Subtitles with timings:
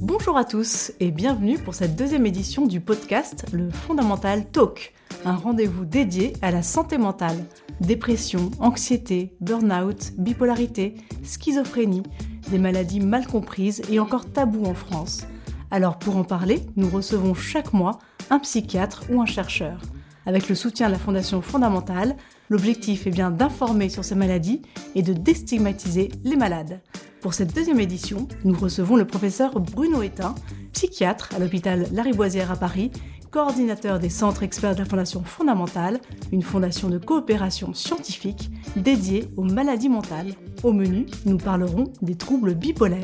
[0.00, 5.34] Bonjour à tous et bienvenue pour cette deuxième édition du podcast Le Fondamental Talk, un
[5.36, 7.36] rendez-vous dédié à la santé mentale.
[7.80, 12.02] Dépression, anxiété, burn-out, bipolarité, schizophrénie,
[12.50, 15.26] des maladies mal comprises et encore taboues en France.
[15.70, 17.98] Alors pour en parler, nous recevons chaque mois
[18.30, 19.80] un psychiatre ou un chercheur.
[20.24, 22.16] Avec le soutien de la Fondation Fondamentale,
[22.48, 24.62] l'objectif est bien d'informer sur ces maladies
[24.94, 26.80] et de déstigmatiser les malades.
[27.20, 30.34] Pour cette deuxième édition, nous recevons le professeur Bruno Etin,
[30.72, 32.92] psychiatre à l'hôpital Lariboisière à Paris,
[33.30, 36.00] coordinateur des centres experts de la Fondation Fondamentale,
[36.30, 40.34] une fondation de coopération scientifique dédiée aux maladies mentales.
[40.62, 43.00] Au menu, nous parlerons des troubles bipolaires.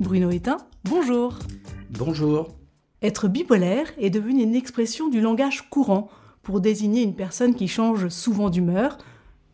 [0.00, 1.38] Bruno Etin, bonjour.
[1.90, 2.48] Bonjour.
[3.00, 6.08] Être bipolaire est devenu une expression du langage courant
[6.48, 8.96] pour désigner une personne qui change souvent d'humeur,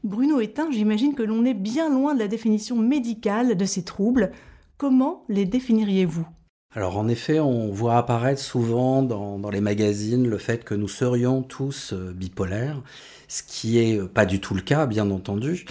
[0.04, 4.30] Bruno Etin, j'imagine que l'on est bien loin de la définition médicale de ces troubles.
[4.76, 6.24] Comment les définiriez-vous?
[6.70, 11.42] Alors en effet, on voit apparaître souvent dans, les magazines le fait que nous serions
[11.42, 12.80] tous euh, bipolaires,
[13.26, 15.64] ce qui est pas du tout le cas, bien entendu.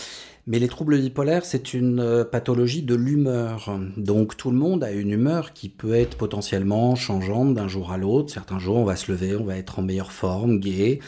[0.45, 3.79] Mais les troubles bipolaires, c'est une euh, pathologie de l'humeur.
[3.95, 7.97] Donc tout le monde a une humeur qui peut être potentiellement changeante d'un jour à
[7.97, 8.33] l'autre.
[8.33, 10.99] Certains jours, on va se lever, on va être en meilleure forme, gai,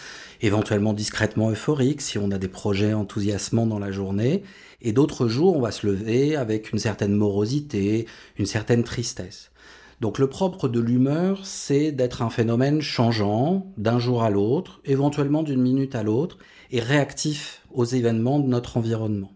[0.41, 4.43] éventuellement discrètement euphorique si on a des projets enthousiasmants dans la journée.
[4.81, 8.05] Et d'autres jours, on va se lever avec une certaine morosité,
[8.37, 9.51] une certaine tristesse.
[9.99, 15.43] Donc le propre de l'humeur, c'est d'être un phénomène changeant d'un jour à l'autre, éventuellement
[15.43, 16.37] d'une minute à l'autre,
[16.71, 19.31] et réactif aux événements de notre environnement.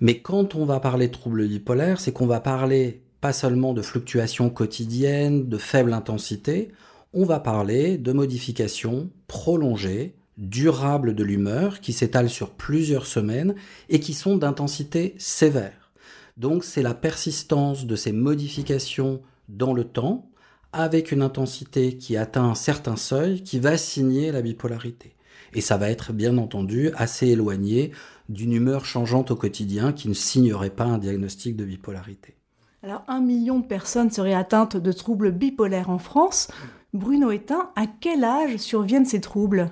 [0.00, 3.82] Mais quand on va parler de troubles bipolaires, c'est qu'on va parler pas seulement de
[3.82, 6.70] fluctuations quotidiennes, de faible intensité,
[7.12, 13.54] on va parler de modifications prolongées, durables de l'humeur, qui s'étalent sur plusieurs semaines
[13.88, 15.92] et qui sont d'intensité sévère.
[16.36, 20.30] Donc c'est la persistance de ces modifications dans le temps,
[20.72, 25.14] avec une intensité qui atteint un certain seuil, qui va signer la bipolarité.
[25.54, 27.92] Et ça va être bien entendu assez éloigné
[28.28, 32.34] d'une humeur changeante au quotidien qui ne signerait pas un diagnostic de bipolarité.
[32.82, 36.48] Alors un million de personnes seraient atteintes de troubles bipolaires en France.
[36.94, 39.70] Bruno Etin, à quel âge surviennent ces troubles?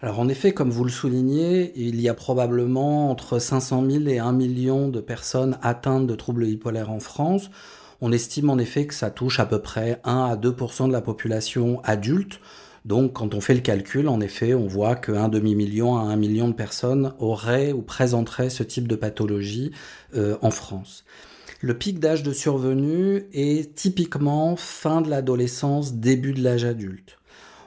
[0.00, 4.18] Alors en effet, comme vous le soulignez, il y a probablement entre 500 000 et
[4.18, 7.50] 1 million de personnes atteintes de troubles bipolaires en France.
[8.00, 11.00] On estime en effet que ça touche à peu près 1 à 2% de la
[11.00, 12.40] population adulte.
[12.88, 16.48] Donc quand on fait le calcul, en effet, on voit qu'un demi-million à un million
[16.48, 19.72] de personnes auraient ou présenteraient ce type de pathologie
[20.16, 21.04] euh, en France.
[21.60, 27.18] Le pic d'âge de survenue est typiquement fin de l'adolescence, début de l'âge adulte.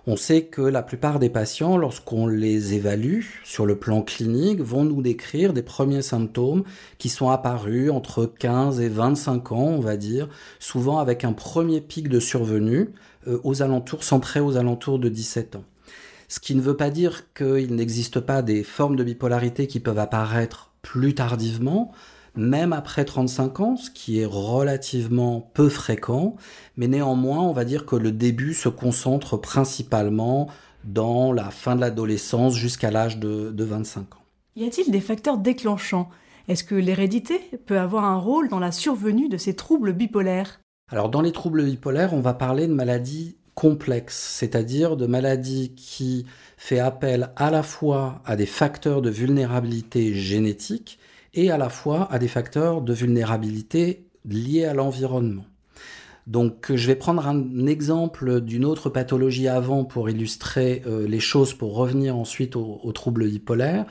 [0.07, 4.84] On sait que la plupart des patients, lorsqu'on les évalue sur le plan clinique, vont
[4.84, 6.63] nous décrire des premiers symptômes
[6.97, 10.28] qui sont apparus entre 15 et 25 ans, on va dire,
[10.59, 12.89] souvent avec un premier pic de survenue
[13.28, 15.66] euh, aux alentours, centré aux alentours de 17 ans.
[16.28, 20.00] Ce qui ne veut pas dire qu'il n'existe pas des formes de bipolarité qui peuvent
[20.00, 21.91] apparaître plus tardivement,
[22.36, 26.36] même après 35 ans, ce qui est relativement peu fréquent,
[26.78, 30.47] mais néanmoins, on va dire que le début se concentre principalement
[30.84, 34.22] dans la fin de l'adolescence jusqu'à l'âge de, de 25 ans.
[34.56, 36.09] Y a-t-il des facteurs déclenchants?
[36.47, 40.59] Est-ce que l'hérédité peut avoir un rôle dans la survenue de ces troubles bipolaires?
[40.90, 46.25] Alors dans les troubles bipolaires, on va parler de maladies complexes, c'est-à-dire de maladies qui
[46.58, 51.00] fait appel à la fois à des facteurs de vulnérabilité génétique
[51.34, 55.46] et à la fois à des facteurs de vulnérabilité liés à l'environnement.
[56.28, 61.53] Donc je vais prendre un exemple d'une autre pathologie avant pour illustrer euh, les choses,
[61.53, 63.86] pour revenir ensuite aux, troubles bipolaires.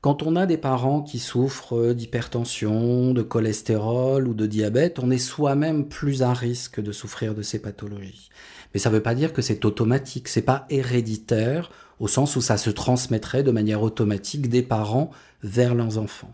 [0.00, 5.18] Quand on a des parents qui souffrent d'hypertension, de cholestérol ou de diabète, on est
[5.18, 8.30] soi-même plus à risque de souffrir de ces pathologies.
[8.72, 12.40] Mais ça ne veut pas dire que c'est automatique, c'est pas héréditaire au sens où
[12.40, 15.10] ça se transmettrait de manière automatique des parents
[15.42, 16.32] vers leurs enfants.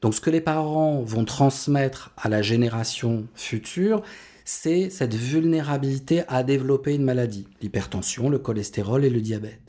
[0.00, 4.02] Donc ce que les parents vont transmettre à la génération future,
[4.44, 9.60] c'est cette vulnérabilité à développer une maladie, l'hypertension, le cholestérol et le diabète.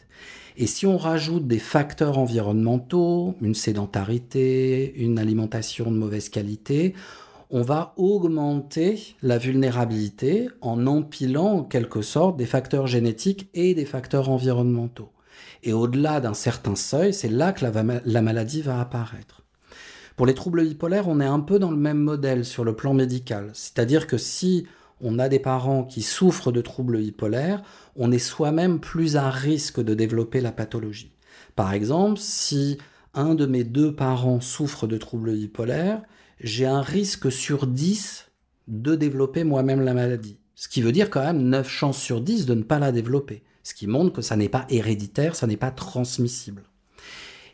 [0.57, 6.93] Et si on rajoute des facteurs environnementaux, une sédentarité, une alimentation de mauvaise qualité,
[7.49, 13.85] on va augmenter la vulnérabilité en empilant en quelque sorte des facteurs génétiques et des
[13.85, 15.09] facteurs environnementaux.
[15.63, 19.41] Et au-delà d'un certain seuil, c'est là que la, la maladie va apparaître.
[20.21, 22.93] Pour les troubles bipolaires, on est un peu dans le même modèle sur le plan
[22.93, 23.49] médical.
[23.55, 24.67] C'est-à-dire que si
[24.99, 27.63] on a des parents qui souffrent de troubles bipolaires,
[27.95, 31.17] on est soi-même plus à risque de développer la pathologie.
[31.55, 32.77] Par exemple, si
[33.15, 36.03] un de mes deux parents souffre de troubles bipolaires,
[36.39, 38.27] j'ai un risque sur 10
[38.67, 40.37] de développer moi-même la maladie.
[40.53, 43.41] Ce qui veut dire quand même 9 chances sur 10 de ne pas la développer.
[43.63, 46.61] Ce qui montre que ça n'est pas héréditaire, ça n'est pas transmissible.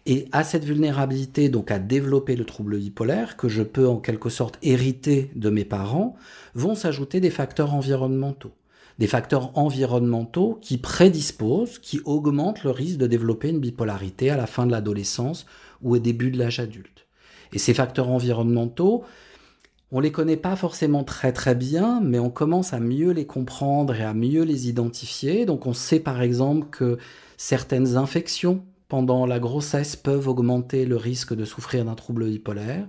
[0.10, 4.30] Et à cette vulnérabilité, donc à développer le trouble bipolaire, que je peux en quelque
[4.30, 6.16] sorte hériter de mes parents,
[6.56, 8.54] vont s'ajouter des facteurs environnementaux.
[9.00, 14.48] Des facteurs environnementaux qui prédisposent, qui augmentent le risque de développer une bipolarité à la
[14.48, 15.46] fin de l'adolescence
[15.82, 17.06] ou au début de l'âge adulte.
[17.52, 19.04] Et ces facteurs environnementaux,
[19.92, 23.94] on les connaît pas forcément très très bien, mais on commence à mieux les comprendre
[23.94, 25.46] et à mieux les identifier.
[25.46, 26.98] Donc on sait par exemple que
[27.36, 32.88] certaines infections pendant la grossesse peuvent augmenter le risque de souffrir d'un trouble bipolaire.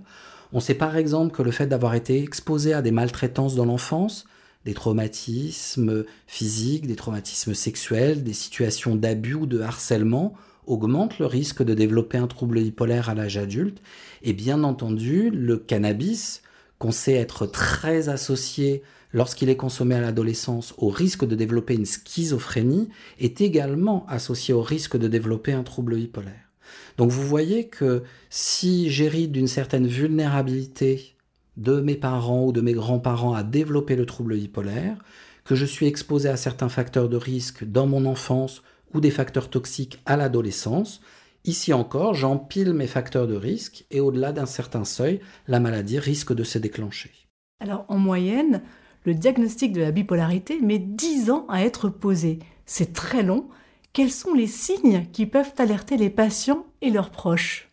[0.53, 4.25] On sait par exemple que le fait d'avoir été exposé à des maltraitances dans l'enfance,
[4.65, 10.33] des traumatismes physiques, des traumatismes sexuels, des situations d'abus ou de harcèlement
[10.65, 13.81] augmente le risque de développer un trouble bipolaire à l'âge adulte.
[14.21, 16.43] Et bien entendu, le cannabis,
[16.77, 18.83] qu'on sait être très associé
[19.13, 22.89] lorsqu'il est consommé à l'adolescence au risque de développer une schizophrénie,
[23.19, 26.49] est également associé au risque de développer un trouble bipolaire.
[26.97, 31.15] Donc vous voyez que si j'hérite d'une certaine vulnérabilité
[31.57, 34.97] de mes parents ou de mes grands-parents à développer le trouble bipolaire,
[35.43, 38.61] que je suis exposé à certains facteurs de risque dans mon enfance
[38.93, 41.01] ou des facteurs toxiques à l'adolescence,
[41.45, 46.33] ici encore, j'empile mes facteurs de risque et au-delà d'un certain seuil, la maladie risque
[46.33, 47.11] de se déclencher.
[47.59, 48.61] Alors en moyenne,
[49.05, 52.39] le diagnostic de la bipolarité met 10 ans à être posé.
[52.65, 53.47] C'est très long.
[53.93, 57.69] Quels sont les signes qui peuvent alerter les patients et leurs proches?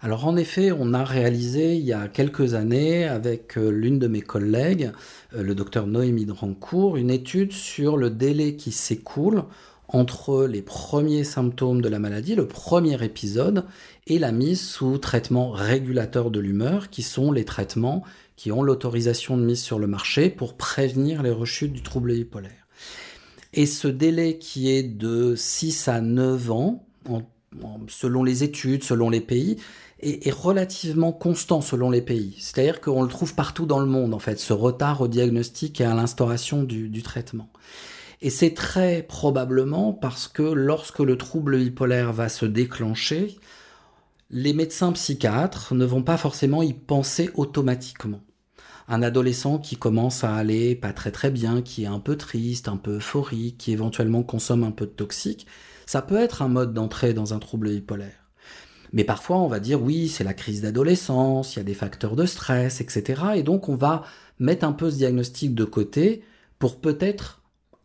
[0.00, 4.06] Alors en effet, on a réalisé il y a quelques années avec euh, l'une de
[4.06, 4.92] mes collègues,
[5.34, 9.42] euh, le docteur Noémie Drancourt, une étude sur le délai qui s'écoule
[9.88, 13.64] entre les premiers symptômes de la maladie, le premier épisode,
[14.06, 18.04] et la mise sous traitement régulateur de l'humeur, qui sont les traitements
[18.36, 22.68] qui ont l'autorisation de mise sur le marché pour prévenir les rechutes du trouble bipolaire.
[23.52, 26.86] Et ce délai qui est de 6 à 9 ans,
[27.88, 29.56] selon les études, selon les pays,
[30.00, 32.36] est, relativement constant selon les pays.
[32.38, 35.84] C'est-à-dire qu'on le trouve partout dans le monde, en fait, ce retard au diagnostic et
[35.84, 37.48] à l'instauration du, traitement.
[38.20, 43.36] Et c'est très probablement parce que lorsque le trouble bipolaire va se déclencher,
[44.30, 48.20] les médecins psychiatres ne vont pas forcément y penser automatiquement
[48.88, 52.68] un adolescent qui commence à aller pas très très bien, qui est un peu triste,
[52.68, 55.46] un peu euphorique, qui éventuellement consomme un peu de toxique,
[55.86, 58.30] ça peut être un mode d'entrée dans un trouble bipolaire.
[58.94, 62.16] Mais parfois on va dire oui, c'est la crise d'adolescence, il y a des facteurs
[62.16, 63.22] de stress, etc.
[63.36, 64.04] Et donc on va
[64.38, 66.24] mettre un peu ce diagnostic de côté
[66.58, 67.37] pour peut-être,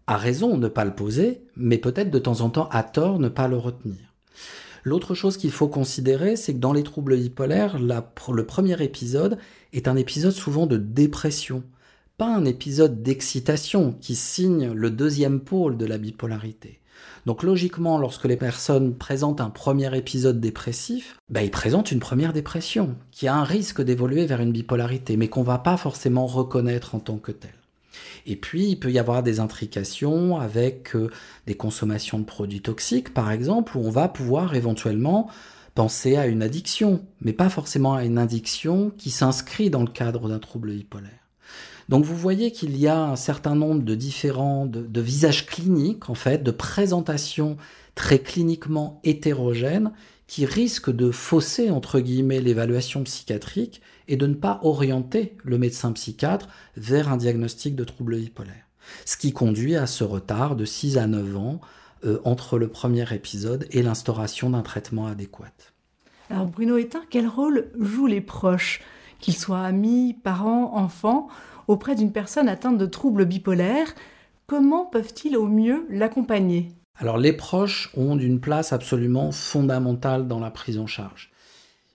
[0.07, 3.29] à raison, ne pas le poser, mais peut-être de temps en temps, à tort, ne
[3.29, 4.13] pas le retenir.
[4.83, 9.37] L'autre chose qu'il faut considérer, c'est que dans les troubles bipolaires, le premier épisode
[9.71, 11.63] est un épisode souvent de dépression,
[12.17, 16.79] pas un épisode d'excitation qui signe le deuxième pôle de la bipolarité.
[17.25, 22.33] Donc logiquement, lorsque les personnes présentent un premier épisode dépressif, bah, ils présentent une première
[22.33, 26.95] dépression, qui a un risque d'évoluer vers une bipolarité, mais qu'on va pas forcément reconnaître
[26.95, 27.62] en tant que telle.
[28.25, 31.09] Et puis, il peut y avoir des intrications avec euh,
[31.47, 35.29] des consommations de produits toxiques, par exemple, où on va pouvoir éventuellement
[35.75, 40.29] penser à une addiction, mais pas forcément à une addiction qui s'inscrit dans le cadre
[40.29, 41.11] d'un trouble bipolaire.
[41.89, 46.15] Donc vous voyez qu'il y a un certain nombre de différents de, visages cliniques, en
[46.15, 47.57] fait, de présentations
[47.95, 49.91] très cliniquement hétérogènes
[50.27, 55.91] qui risquent de fausser, entre guillemets, l'évaluation psychiatrique et de ne pas orienter le médecin
[55.91, 58.67] psychiatre vers un diagnostic de trouble bipolaire.
[59.05, 61.61] Ce qui conduit à ce retard de 6 à 9 ans
[62.05, 65.53] euh, entre le premier épisode et l'instauration d'un traitement adéquat.
[66.29, 68.81] Alors Bruno Etin, quel rôle jouent les proches,
[69.19, 71.27] qu'ils soient amis, parents, enfants,
[71.67, 73.93] auprès d'une personne atteinte de troubles bipolaires?
[74.47, 76.71] Comment peuvent-ils au mieux l'accompagner?
[76.97, 81.31] Alors les proches ont une place absolument fondamentale dans la prise en charge.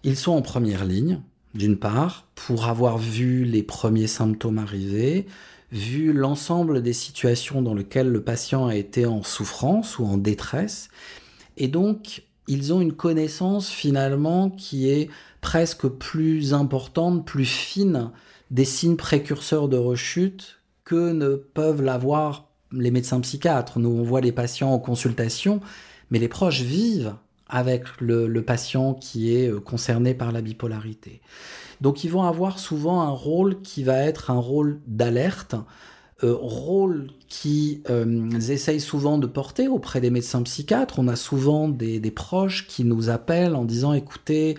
[0.04, 1.20] Ils sont en première ligne,
[1.55, 5.26] d'une part, pour avoir vu les premiers symptômes arriver,
[5.73, 10.88] vu l'ensemble des situations dans lesquelles le patient a été en souffrance ou en détresse,
[11.57, 18.11] et donc ils ont une connaissance finalement qui est presque plus importante, plus fine
[18.50, 23.78] des signes précurseurs de rechute que ne peuvent l'avoir les médecins psychiatres.
[23.78, 25.61] Nous, on voit les patients en consultation,
[26.11, 27.14] mais les proches vivent
[27.49, 31.21] avec le, patient qui est euh, concerné par la bipolarité.
[31.81, 35.55] Donc ils vont avoir souvent un rôle qui va être un rôle d'alerte,
[36.25, 40.99] euh, rôle qu'ils euh, essayent souvent de porter auprès des médecins psychiatres.
[40.99, 44.57] On a souvent des, proches qui nous appellent en disant écoutez,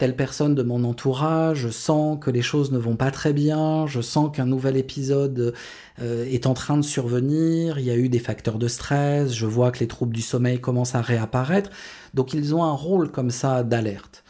[0.00, 3.86] telle personne de mon entourage, je sens que les choses ne vont pas très bien,
[3.86, 5.54] je sens qu'un nouvel épisode
[6.00, 9.46] euh, est en train de survenir, il y a eu des facteurs de stress, je
[9.46, 11.70] vois que les troubles du sommeil commencent à réapparaître.
[12.14, 14.24] Donc ils ont un rôle comme ça d'alerte.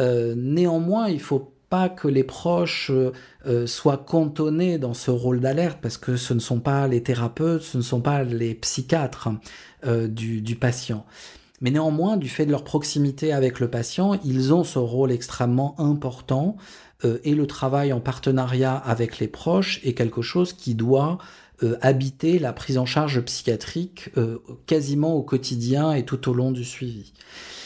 [0.00, 3.12] néanmoins, il faut pas que les proches euh,
[3.46, 7.62] euh, soient cantonnés dans ce rôle d'alerte, parce que ce ne sont pas les thérapeutes,
[7.62, 9.30] ce ne sont pas les psychiatres
[9.86, 11.06] euh, du, patient.
[11.62, 15.74] Mais néanmoins, du fait de leur proximité avec le patient, ils ont ce rôle extrêmement
[15.80, 16.56] important
[17.24, 21.18] et le travail en partenariat avec les proches est quelque chose qui doit
[21.80, 24.10] habiter la prise en charge psychiatrique
[24.66, 27.12] quasiment au quotidien et tout au long du suivi.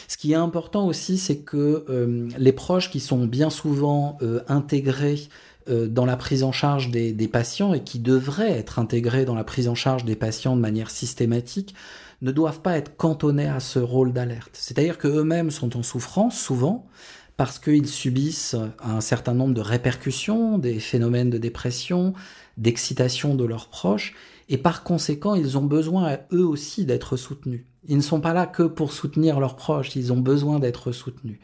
[0.08, 4.40] Ce qui est important aussi, c'est que euh, les proches qui sont bien souvent euh,
[4.48, 5.28] intégrés
[5.68, 9.44] euh, dans la prise en charge des, patients et qui devraient être intégrés dans la
[9.44, 11.74] prise en charge des patients de manière systématique
[12.22, 14.50] ne doivent pas être cantonnés à ce rôle d'alerte.
[14.54, 16.86] C'est-à-dire qu'eux-mêmes sont en souffrance souvent
[17.36, 22.14] parce qu'ils subissent un certain nombre de répercussions, des phénomènes de dépression,
[22.56, 24.14] d'excitation de leurs proches,
[24.48, 27.64] et par conséquent, ils ont besoin eux aussi d'être soutenus.
[27.88, 31.38] Ils ne sont pas là que pour soutenir leurs proches, ils ont besoin d'être soutenus.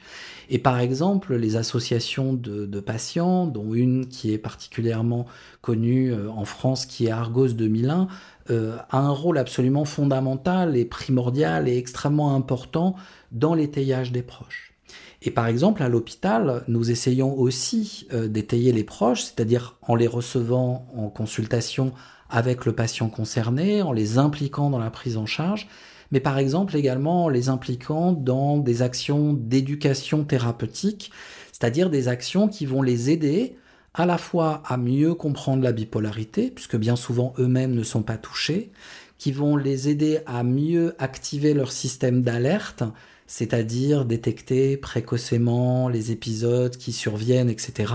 [0.51, 5.27] Et par exemple, les associations de, patients, dont une qui est particulièrement
[5.61, 8.09] connue euh, en France, qui est Argos 2001,
[8.51, 12.97] euh, a un rôle absolument fondamental et primordial et extrêmement important
[13.31, 14.75] dans l'étayage des proches.
[15.23, 20.09] Et par exemple, à l'hôpital, nous essayons aussi euh, d'étayer les proches, c'est-à-dire en les
[20.09, 21.93] recevant en consultation
[22.29, 25.69] avec le patient concerné, en les impliquant dans la prise en charge,
[26.13, 31.11] mais par exemple également en les impliquant dans des actions d'éducation thérapeutique,
[31.51, 33.57] c'est-à-dire des actions qui vont les aider
[33.95, 38.17] à la fois à mieux comprendre la bipolarité, puisque bien souvent eux-mêmes ne sont pas
[38.17, 38.71] touchés,
[39.19, 42.83] qui vont les aider à mieux activer leur système d'alerte,
[43.27, 47.93] c'est-à-dire détecter précocement les épisodes qui surviennent, etc.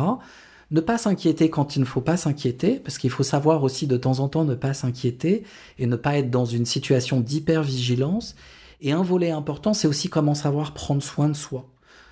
[0.69, 3.95] Ne pas s'inquiéter quand il ne faut pas s'inquiéter, parce qu'il faut savoir aussi de
[3.95, 5.43] temps en temps ne pas s'inquiéter
[5.79, 8.36] et ne pas être dans une situation d'hypervigilance.
[8.81, 11.69] Et un volet important, c'est aussi comment savoir prendre soin de soi.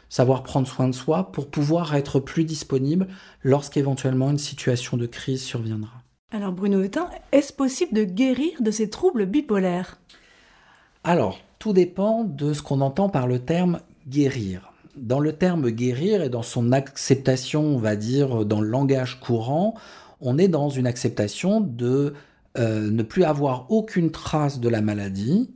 [0.07, 3.07] Savoir prendre soin de soi pour pouvoir être plus disponible
[3.43, 6.01] lorsqu'éventuellement une situation de crise surviendra.
[6.31, 9.99] Alors Bruno Hutin, est-ce possible de guérir de ces troubles bipolaires?
[11.03, 16.21] Alors, tout dépend de ce qu'on entend par le terme guérir dans le terme guérir
[16.21, 19.75] et dans son acceptation, on va dire, dans le langage courant,
[20.21, 22.13] on est dans une acceptation de
[22.57, 25.49] euh, ne plus avoir aucune trace de la maladie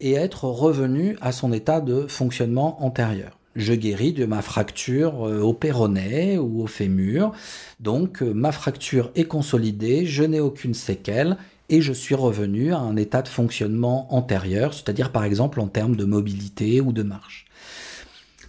[0.00, 3.38] et être revenu à son état de fonctionnement antérieur.
[3.56, 7.32] Je guéris de ma fracture euh, au péroné ou au fémur,
[7.80, 11.36] donc euh, ma fracture est consolidée, je n'ai aucune séquelle
[11.68, 15.96] et je suis revenu à un état de fonctionnement antérieur, c'est-à-dire par exemple en termes
[15.96, 17.46] de mobilité ou de marche.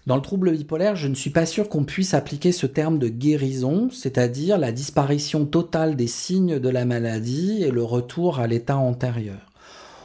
[0.08, 3.10] Dans le trouble bipolaire, je ne suis pas sûr qu'on puisse appliquer ce terme de
[3.10, 8.78] guérison, c'est-à-dire la disparition totale des signes de la maladie et le retour à l'état
[8.78, 9.52] antérieur.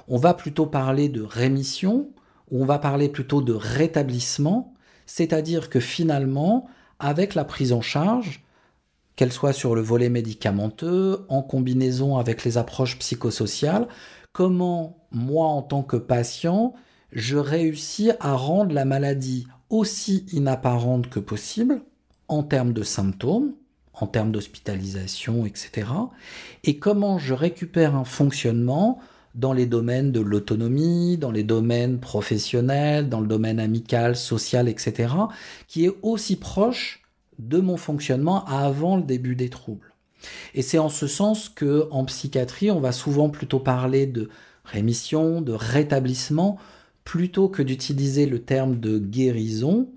[0.08, 2.10] On va plutôt parler de rémission,
[2.50, 4.74] ou on va parler plutôt de rétablissement,
[5.06, 6.66] c'est-à-dire que finalement,
[6.98, 8.44] avec la prise en charge,
[9.14, 13.86] qu'elle soit sur le volet médicamenteux, en combinaison avec les approches psychosociales,
[14.32, 16.74] comment moi en tant que patient,
[17.12, 21.82] je réussis à rendre la maladie aussi inapparente que possible
[22.28, 23.52] en termes de symptômes,
[23.92, 25.88] en termes d'hospitalisation, etc.
[26.64, 29.00] Et comment je récupère un fonctionnement
[29.34, 35.14] dans les domaines de l'autonomie, dans les domaines professionnels, dans le domaine amical, social, etc.,
[35.68, 37.02] qui est aussi proche
[37.38, 39.94] de mon fonctionnement avant le début des troubles.
[40.54, 44.28] Et c'est en ce sens que en psychiatrie, on va souvent plutôt parler de
[44.64, 46.58] rémission, de rétablissement,
[47.04, 49.88] plutôt que d'utiliser le terme de guérison.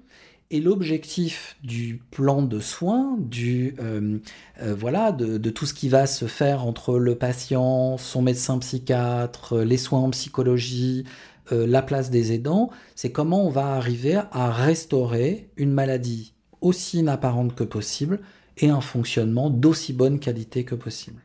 [0.51, 4.19] Et l'objectif du plan de soins, du euh,
[4.61, 9.57] euh, voilà, de, tout ce qui va se faire entre le patient, son médecin psychiatre,
[9.57, 11.03] les soins en psychologie,
[11.51, 16.99] euh, la place des aidants, c'est comment on va arriver à restaurer une maladie aussi
[16.99, 18.19] inapparente que possible
[18.57, 21.21] et un fonctionnement d'aussi bonne qualité que possible.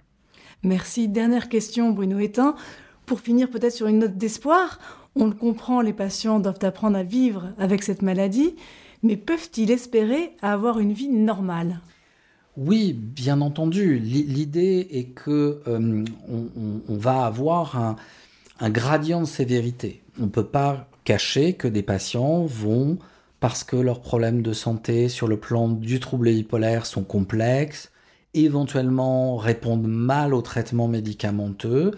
[0.63, 1.09] Merci.
[1.09, 2.55] Dernière question, Bruno Etin.
[3.11, 4.79] Pour finir peut-être sur une note d'espoir,
[5.17, 8.55] on le comprend, les patients doivent apprendre à vivre avec cette maladie,
[9.03, 11.81] mais peuvent-ils espérer avoir une vie normale?
[12.57, 13.99] Oui, bien entendu.
[13.99, 17.97] L'idée est que euh, on, va avoir
[18.61, 20.05] un, gradient de sévérité.
[20.21, 22.97] On ne peut pas cacher que des patients vont,
[23.41, 27.91] parce que leurs problèmes de santé sur le plan du trouble bipolaire sont complexes,
[28.35, 31.91] éventuellement répondent mal au traitement médicamenteux,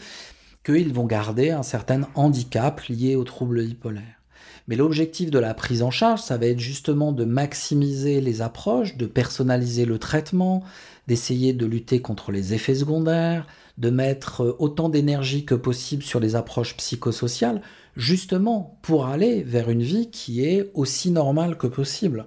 [0.64, 4.22] qu'ils vont garder un certain handicap lié aux troubles bipolaires.
[4.68, 8.96] Mais l'objectif de la prise en charge, ça va être justement de maximiser les approches,
[8.96, 10.62] de personnaliser le traitement,
[11.08, 13.46] d'essayer de lutter contre les effets secondaires,
[13.78, 17.60] de mettre autant d'énergie que possible sur les approches psychosociales,
[17.96, 22.26] justement pour aller vers une vie qui est aussi normale que possible.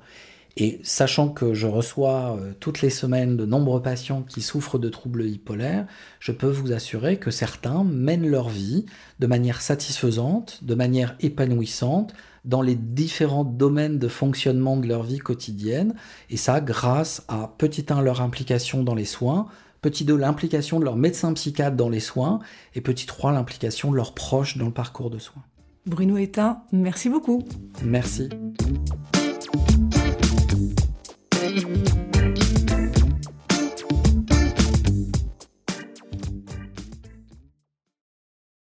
[0.57, 4.87] Et sachant que je reçois euh, toutes les semaines de nombreux patients qui souffrent de
[4.87, 5.85] troubles bipolaires,
[6.19, 8.85] je peux vous assurer que certains mènent leur vie
[9.19, 12.13] de manière satisfaisante, de manière épanouissante,
[12.45, 15.95] dans les différents domaines de fonctionnement de leur vie quotidienne,
[16.29, 19.47] et ça grâce à petit 1 leur implication dans les soins,
[19.81, 22.39] petit 2 l'implication de leur médecin psychiatre dans les soins,
[22.75, 25.43] et petit 3 l'implication de leurs proches dans le parcours de soins.
[25.85, 27.43] Bruno Étain, merci beaucoup.
[27.83, 28.29] Merci.